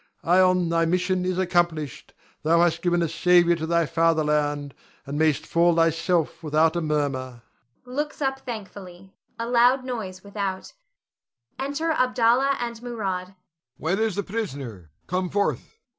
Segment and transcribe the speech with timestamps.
[0.23, 2.15] Ion, thy mission is accomplished.
[2.41, 4.73] Thou hast given a saviour to thy fatherland,
[5.05, 7.43] and mayst fall thyself without a murmur
[7.85, 10.73] [looks up thankfully; a loud noise without].
[11.59, 13.27] [Enter Abdallah and Murad.
[13.27, 13.35] Abd.
[13.77, 14.89] Where is the prisoner?
[15.05, 15.77] Come forth!